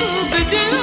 Ooh, 0.00 0.30
baby, 0.30 0.77